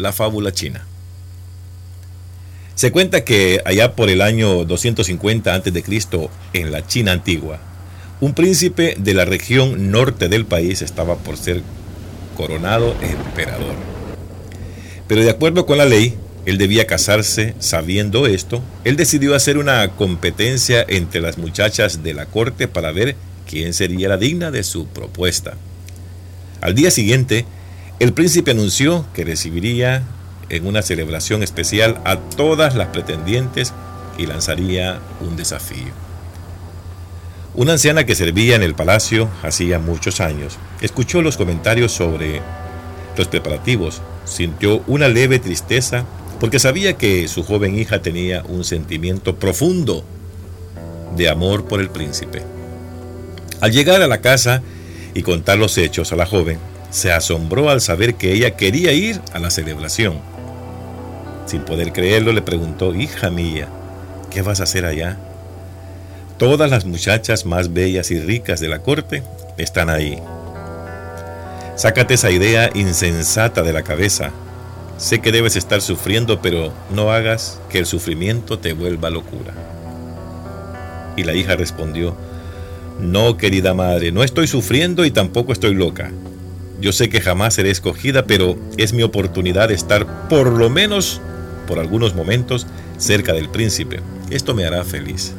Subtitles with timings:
[0.00, 0.86] La fábula china.
[2.76, 7.58] Se cuenta que allá por el año 250 a.C., en la China antigua,
[8.20, 11.62] un príncipe de la región norte del país estaba por ser
[12.36, 13.74] coronado emperador.
[15.08, 16.14] Pero de acuerdo con la ley,
[16.46, 18.62] él debía casarse sabiendo esto.
[18.84, 23.16] Él decidió hacer una competencia entre las muchachas de la corte para ver
[23.48, 25.54] quién sería la digna de su propuesta.
[26.60, 27.46] Al día siguiente,
[28.00, 30.04] el príncipe anunció que recibiría
[30.50, 33.72] en una celebración especial a todas las pretendientes
[34.16, 35.92] y lanzaría un desafío.
[37.54, 42.40] Una anciana que servía en el palacio hacía muchos años escuchó los comentarios sobre
[43.16, 46.04] los preparativos, sintió una leve tristeza
[46.38, 50.04] porque sabía que su joven hija tenía un sentimiento profundo
[51.16, 52.42] de amor por el príncipe.
[53.60, 54.62] Al llegar a la casa
[55.14, 56.58] y contar los hechos a la joven,
[56.90, 60.18] se asombró al saber que ella quería ir a la celebración.
[61.46, 63.68] Sin poder creerlo, le preguntó, hija mía,
[64.30, 65.16] ¿qué vas a hacer allá?
[66.38, 69.22] Todas las muchachas más bellas y ricas de la corte
[69.56, 70.18] están ahí.
[71.76, 74.30] Sácate esa idea insensata de la cabeza.
[74.98, 79.52] Sé que debes estar sufriendo, pero no hagas que el sufrimiento te vuelva locura.
[81.16, 82.16] Y la hija respondió,
[83.00, 86.10] no, querida madre, no estoy sufriendo y tampoco estoy loca.
[86.80, 91.20] Yo sé que jamás seré escogida, pero es mi oportunidad de estar por lo menos
[91.66, 92.66] por algunos momentos
[92.98, 94.00] cerca del príncipe.
[94.30, 95.32] Esto me hará feliz.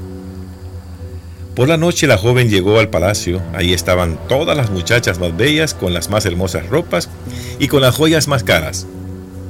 [1.55, 3.41] Por la noche la joven llegó al palacio.
[3.53, 7.09] Ahí estaban todas las muchachas más bellas, con las más hermosas ropas
[7.57, 8.85] y con las joyas más caras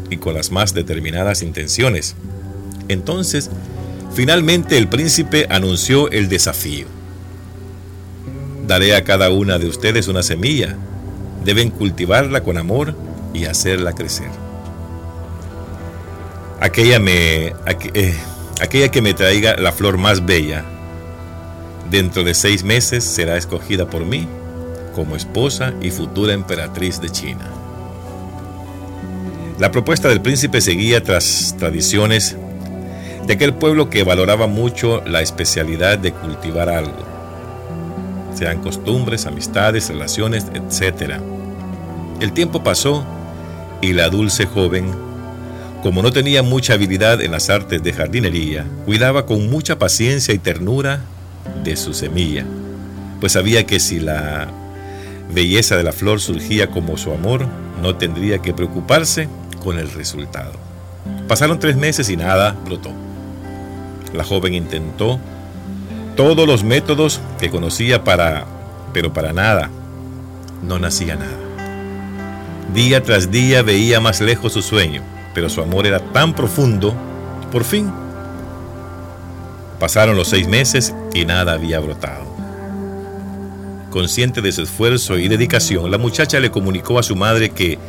[0.10, 2.16] y con las más determinadas intenciones.
[2.88, 3.50] Entonces,
[4.14, 6.88] finalmente el príncipe anunció el desafío.
[8.68, 10.78] Daré a cada una de ustedes una semilla
[11.44, 12.96] Deben cultivarla con amor
[13.34, 14.30] y hacerla crecer.
[16.60, 17.54] Aquella, me,
[17.94, 18.16] eh,
[18.62, 20.66] aquella que me traiga la flor más bella,
[21.90, 24.28] dentro de seis meses será escogida por mí
[24.94, 27.50] como esposa y futura emperatriz de China.
[29.58, 32.36] La propuesta del príncipe seguía tras tradiciones
[33.26, 37.09] de aquel pueblo que valoraba mucho la especialidad de cultivar algo
[38.34, 41.16] sean costumbres, amistades, relaciones, etc.
[42.20, 43.06] El tiempo pasó
[43.82, 44.92] y la dulce joven,
[45.82, 50.40] como no tenía mucha habilidad en las artes de jardinería, cuidaba con mucha paciencia y
[50.40, 51.02] ternura
[51.64, 52.46] de su semilla,
[53.20, 54.48] pues sabía que si la
[55.34, 57.46] belleza de la flor surgía como su amor,
[57.82, 59.30] no tendría que preocuparse
[59.64, 60.54] con el resultado.
[61.28, 62.92] Pasaron tres meses y nada brotó.
[64.14, 65.20] La joven intentó
[66.20, 68.46] todos los métodos que conocía para,
[68.92, 69.70] pero para nada,
[70.62, 71.38] no nacía nada.
[72.74, 75.02] Día tras día veía más lejos su sueño,
[75.34, 76.94] pero su amor era tan profundo,
[77.54, 77.90] por fin.
[79.80, 82.26] Pasaron los seis meses y nada había brotado.
[83.90, 87.80] Consciente de su esfuerzo y dedicación, la muchacha le comunicó a su madre que,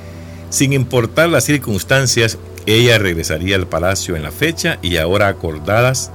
[0.51, 6.13] sin importar las circunstancias, ella regresaría al palacio en la fecha y ahora acordadas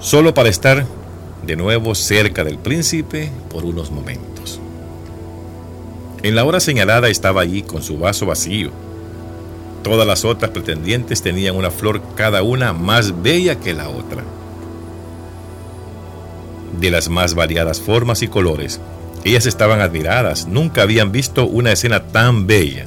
[0.00, 0.86] solo para estar
[1.44, 4.60] de nuevo cerca del príncipe por unos momentos.
[6.22, 8.70] En la hora señalada estaba allí con su vaso vacío.
[9.82, 14.24] Todas las otras pretendientes tenían una flor cada una más bella que la otra.
[16.80, 18.80] De las más variadas formas y colores,
[19.24, 22.86] ellas estaban admiradas, nunca habían visto una escena tan bella.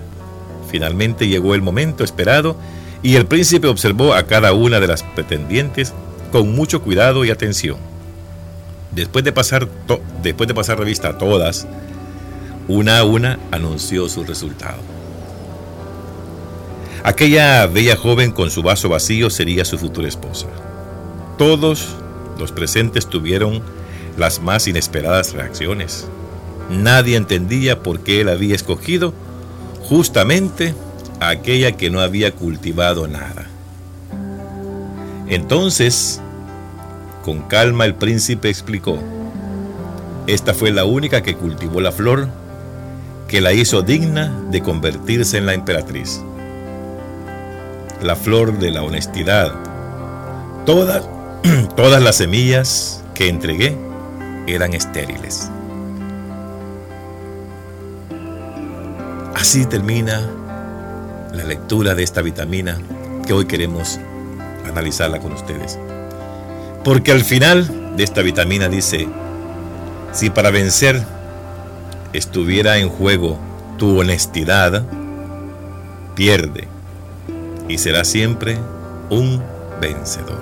[0.69, 2.55] Finalmente llegó el momento esperado
[3.03, 5.93] y el príncipe observó a cada una de las pretendientes
[6.31, 7.77] con mucho cuidado y atención.
[8.91, 9.67] Después de pasar,
[10.21, 11.67] después de pasar revista a todas,
[12.67, 14.79] una a una anunció su resultado.
[17.03, 20.47] Aquella bella joven con su vaso vacío sería su futura esposa.
[21.37, 21.95] Todos
[22.37, 23.61] los presentes tuvieron
[24.17, 26.07] las más inesperadas reacciones.
[26.69, 29.13] Nadie entendía por qué él había escogido
[29.83, 30.75] justamente
[31.19, 33.47] a aquella que no había cultivado nada.
[35.27, 36.21] Entonces,
[37.23, 38.97] con calma el príncipe explicó,
[40.27, 42.29] esta fue la única que cultivó la flor
[43.27, 46.21] que la hizo digna de convertirse en la emperatriz.
[48.01, 49.53] La flor de la honestidad.
[50.65, 51.07] Todas,
[51.75, 53.77] todas las semillas que entregué
[54.47, 55.49] eran estériles.
[59.33, 60.29] Así termina
[61.33, 62.77] la lectura de esta vitamina
[63.25, 63.99] que hoy queremos
[64.67, 65.79] analizarla con ustedes.
[66.83, 69.07] Porque al final de esta vitamina dice,
[70.11, 71.01] si para vencer
[72.13, 73.39] estuviera en juego
[73.77, 74.83] tu honestidad,
[76.15, 76.67] pierde,
[77.67, 78.57] y será siempre
[79.09, 79.41] un
[79.79, 80.39] vencedor.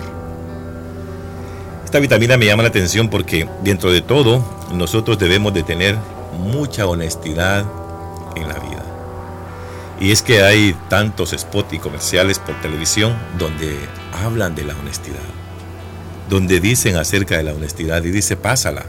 [1.86, 4.44] Esta vitamina me llama la atención porque dentro de todo
[4.74, 5.98] nosotros debemos de tener
[6.38, 7.66] mucha honestidad
[8.36, 8.86] en la vida.
[10.00, 13.78] Y es que hay tantos spots y comerciales por televisión donde
[14.14, 15.18] hablan de la honestidad,
[16.30, 18.86] donde dicen acerca de la honestidad y dice, pásala.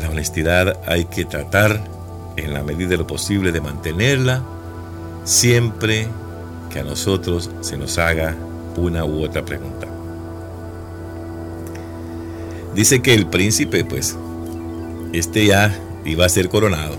[0.00, 1.80] La honestidad hay que tratar
[2.36, 4.42] en la medida de lo posible de mantenerla
[5.24, 6.08] siempre
[6.72, 8.34] que a nosotros se nos haga
[8.76, 9.86] una u otra pregunta.
[12.74, 14.16] Dice que el príncipe, pues,
[15.12, 16.96] este ya iba a ser coronado,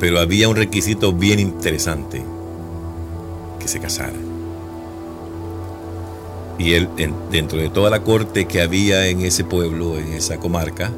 [0.00, 2.22] pero había un requisito bien interesante,
[3.60, 4.23] que se casara.
[6.58, 6.88] Y él,
[7.30, 10.92] dentro de toda la corte que había en ese pueblo, en esa comarca,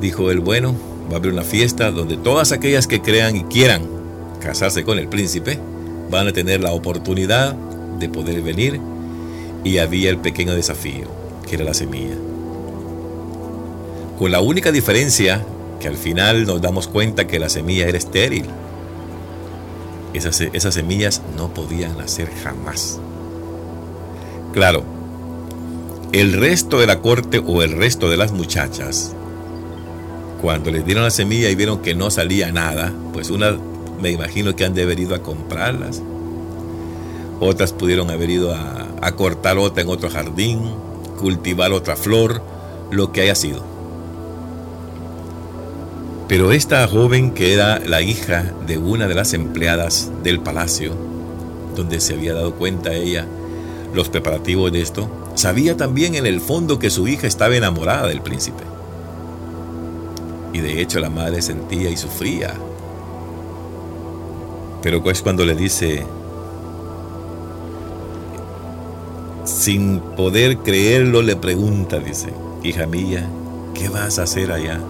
[0.00, 0.74] dijo él, bueno,
[1.10, 3.82] va a haber una fiesta donde todas aquellas que crean y quieran
[4.40, 5.58] casarse con el príncipe
[6.10, 7.54] van a tener la oportunidad
[7.98, 8.80] de poder venir
[9.64, 11.08] y había el pequeño desafío,
[11.46, 12.16] que era la semilla.
[14.18, 15.44] Con la única diferencia
[15.80, 18.46] que al final nos damos cuenta que la semilla era estéril.
[20.12, 23.00] Esas, esas semillas no podían nacer jamás.
[24.54, 24.84] Claro,
[26.12, 29.12] el resto de la corte o el resto de las muchachas,
[30.40, 33.58] cuando les dieron la semilla y vieron que no salía nada, pues una
[34.00, 36.00] me imagino que han de haber ido a comprarlas.
[37.40, 40.60] Otras pudieron haber ido a, a cortar otra en otro jardín,
[41.18, 42.40] cultivar otra flor,
[42.92, 43.64] lo que haya sido.
[46.28, 50.92] Pero esta joven que era la hija de una de las empleadas del palacio,
[51.74, 53.26] donde se había dado cuenta ella
[53.94, 58.20] los preparativos de esto, sabía también en el fondo que su hija estaba enamorada del
[58.20, 58.64] príncipe.
[60.52, 62.54] Y de hecho la madre sentía y sufría.
[64.82, 66.04] Pero pues cuando le dice,
[69.44, 72.28] sin poder creerlo, le pregunta, dice,
[72.62, 73.28] hija mía,
[73.74, 74.80] ¿qué vas a hacer allá?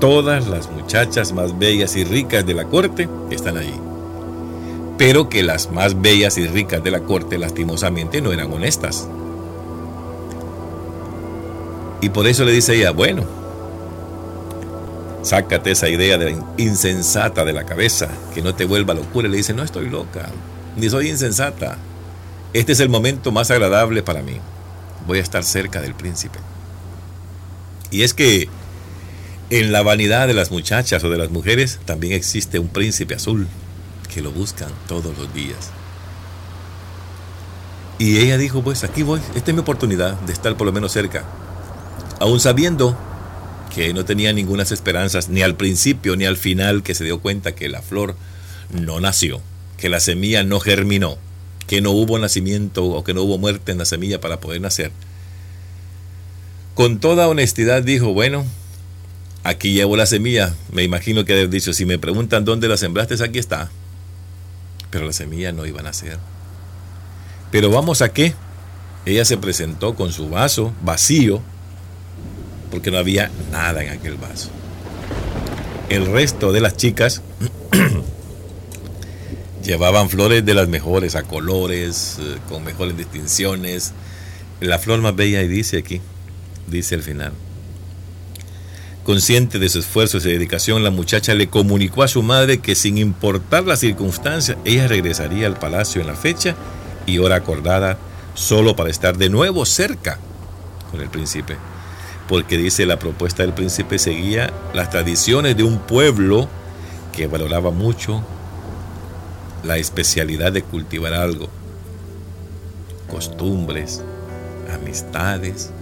[0.00, 3.87] Todas las muchachas más bellas y ricas de la corte están allí.
[4.98, 9.08] Pero que las más bellas y ricas de la corte lastimosamente no eran honestas.
[12.00, 13.24] Y por eso le dice ella, bueno,
[15.22, 19.28] sácate esa idea de insensata de la cabeza, que no te vuelva locura.
[19.28, 20.28] Y le dice, no estoy loca,
[20.76, 21.78] ni soy insensata.
[22.52, 24.40] Este es el momento más agradable para mí.
[25.06, 26.40] Voy a estar cerca del príncipe.
[27.92, 28.48] Y es que
[29.50, 33.46] en la vanidad de las muchachas o de las mujeres también existe un príncipe azul
[34.12, 35.70] que lo buscan todos los días.
[37.98, 40.92] Y ella dijo, pues aquí voy, esta es mi oportunidad de estar por lo menos
[40.92, 41.24] cerca.
[42.20, 42.96] Aún sabiendo
[43.74, 47.54] que no tenía ninguna esperanzas, ni al principio ni al final, que se dio cuenta
[47.54, 48.16] que la flor
[48.72, 49.40] no nació,
[49.76, 51.18] que la semilla no germinó,
[51.66, 54.92] que no hubo nacimiento o que no hubo muerte en la semilla para poder nacer.
[56.74, 58.46] Con toda honestidad dijo, bueno,
[59.44, 60.54] Aquí llevo la semilla.
[60.72, 63.70] Me imagino que haber dicho, si me preguntan dónde la sembraste, aquí está.
[64.90, 66.18] Pero la semilla no iba a nacer.
[67.50, 68.34] Pero vamos a qué.
[69.06, 71.40] Ella se presentó con su vaso vacío,
[72.70, 74.50] porque no había nada en aquel vaso.
[75.88, 77.22] El resto de las chicas
[79.64, 83.92] llevaban flores de las mejores, a colores, eh, con mejores distinciones.
[84.60, 86.02] La flor más bella, y dice aquí,
[86.66, 87.32] dice al final,
[89.08, 92.74] Consciente de su esfuerzo y su dedicación, la muchacha le comunicó a su madre que
[92.74, 96.54] sin importar las circunstancias, ella regresaría al palacio en la fecha
[97.06, 97.96] y hora acordada
[98.34, 100.18] solo para estar de nuevo cerca
[100.90, 101.56] con el príncipe.
[102.28, 106.46] Porque dice la propuesta del príncipe seguía las tradiciones de un pueblo
[107.16, 108.22] que valoraba mucho
[109.64, 111.48] la especialidad de cultivar algo,
[113.10, 114.02] costumbres,
[114.70, 115.72] amistades,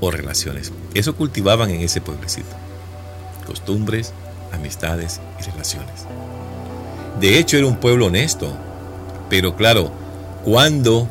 [0.00, 0.72] o relaciones.
[0.94, 2.48] Eso cultivaban en ese pueblecito.
[3.46, 4.12] Costumbres,
[4.52, 6.04] amistades y relaciones.
[7.20, 8.52] De hecho era un pueblo honesto.
[9.28, 9.90] Pero claro,
[10.44, 11.08] cuando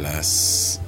[0.00, 0.80] las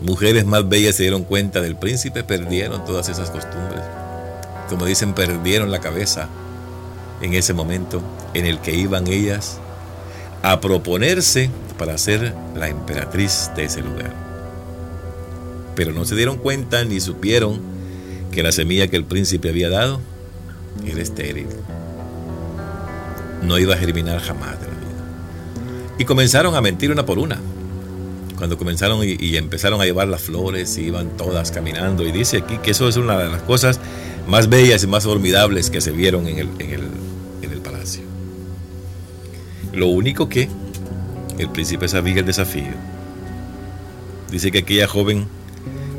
[0.00, 3.82] mujeres más bellas se dieron cuenta del príncipe, perdieron todas esas costumbres.
[4.68, 6.28] Como dicen, perdieron la cabeza
[7.22, 8.02] en ese momento
[8.34, 9.58] en el que iban ellas
[10.42, 14.25] a proponerse para ser la emperatriz de ese lugar
[15.76, 17.60] pero no se dieron cuenta ni supieron
[18.32, 20.00] que la semilla que el príncipe había dado
[20.84, 21.46] era estéril.
[23.42, 25.96] No iba a germinar jamás de la vida.
[25.98, 27.38] Y comenzaron a mentir una por una.
[28.36, 32.06] Cuando comenzaron y, empezaron a llevar las flores, y iban todas caminando.
[32.06, 33.80] Y dice aquí que eso es una de las cosas
[34.26, 36.82] más bellas y más formidables que se vieron en el, en el,
[37.42, 38.02] en el palacio.
[39.72, 40.48] Lo único que
[41.38, 42.74] el príncipe sabía el desafío.
[44.30, 45.26] Dice que aquella joven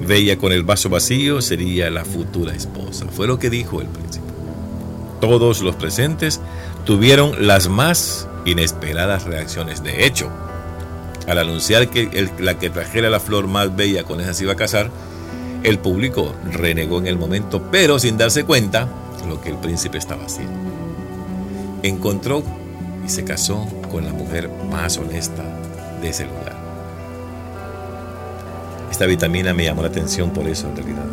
[0.07, 3.05] veía con el vaso vacío sería la futura esposa.
[3.11, 4.25] Fue lo que dijo el príncipe.
[5.21, 6.39] Todos los presentes
[6.85, 9.83] tuvieron las más inesperadas reacciones.
[9.83, 10.29] De hecho,
[11.27, 14.57] al anunciar que la que trajera la flor más bella con esa se iba a
[14.57, 14.89] casar,
[15.63, 18.87] el público renegó en el momento, pero sin darse cuenta
[19.27, 20.53] lo que el príncipe estaba haciendo.
[21.83, 22.43] Encontró
[23.05, 25.43] y se casó con la mujer más honesta
[26.01, 26.66] de ese lugar.
[28.97, 31.05] Esta vitamina me llamó la atención por eso en realidad.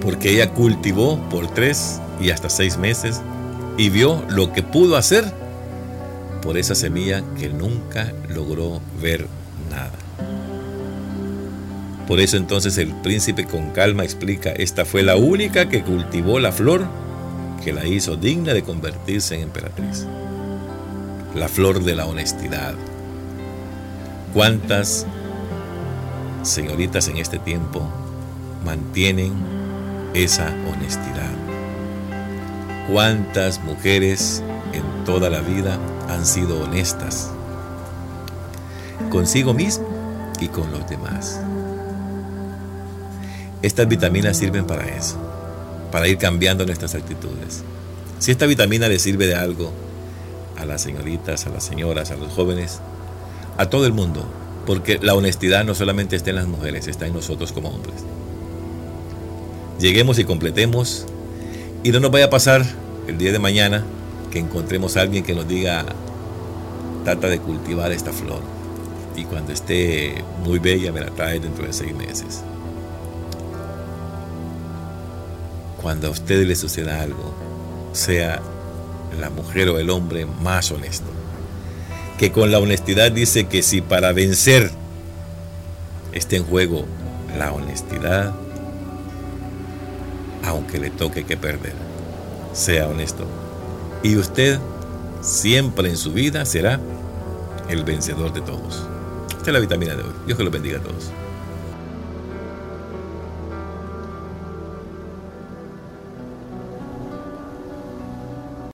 [0.00, 3.20] Porque ella cultivó por tres y hasta seis meses
[3.76, 5.24] y vio lo que pudo hacer
[6.40, 9.26] por esa semilla que nunca logró ver
[9.72, 9.90] nada.
[12.06, 16.52] Por eso entonces el príncipe con calma explica, esta fue la única que cultivó la
[16.52, 16.86] flor
[17.64, 20.06] que la hizo digna de convertirse en emperatriz.
[21.34, 22.74] La flor de la honestidad.
[24.32, 25.08] ¿Cuántas
[26.42, 27.82] señoritas en este tiempo
[28.64, 29.32] mantienen
[30.14, 31.30] esa honestidad?
[32.90, 34.42] ¿Cuántas mujeres
[34.72, 35.78] en toda la vida
[36.08, 37.30] han sido honestas
[39.10, 39.86] consigo mismo
[40.40, 41.40] y con los demás?
[43.62, 45.16] Estas vitaminas sirven para eso,
[45.92, 47.62] para ir cambiando nuestras actitudes.
[48.18, 49.70] Si esta vitamina le sirve de algo
[50.58, 52.80] a las señoritas, a las señoras, a los jóvenes,
[53.58, 54.24] a todo el mundo,
[54.66, 57.96] porque la honestidad no solamente está en las mujeres, está en nosotros como hombres.
[59.78, 61.06] Lleguemos y completemos
[61.82, 62.64] y no nos vaya a pasar
[63.06, 63.84] el día de mañana
[64.30, 65.86] que encontremos a alguien que nos diga,
[67.04, 68.42] trata de cultivar esta flor
[69.16, 72.42] y cuando esté muy bella me la trae dentro de seis meses.
[75.80, 77.34] cuando a usted le suceda algo,
[77.92, 78.40] sea
[79.18, 81.19] la mujer o el hombre más honesto.
[82.20, 84.70] Que con la honestidad dice que si para vencer
[86.12, 86.84] está en juego
[87.38, 88.34] la honestidad,
[90.44, 91.72] aunque le toque que perder,
[92.52, 93.26] sea honesto.
[94.02, 94.58] Y usted
[95.22, 96.78] siempre en su vida será
[97.70, 98.86] el vencedor de todos.
[99.30, 100.12] Esta es la vitamina de hoy.
[100.26, 101.10] Dios que lo bendiga a todos.